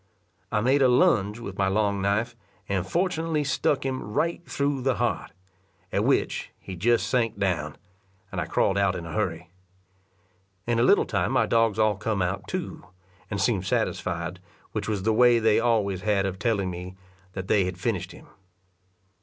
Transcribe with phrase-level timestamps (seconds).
[0.51, 2.35] I made a lounge with my long knife,
[2.67, 5.31] and fortunately stuck him right through the heart;
[5.91, 7.75] at which he just sank down,
[8.31, 9.51] and I crawled out in a hurry.
[10.65, 12.83] In a little time my dogs all come out too,
[13.29, 14.39] and seemed satisfied,
[14.71, 16.95] which was the way they always had of telling me
[17.33, 18.25] that they had finished him.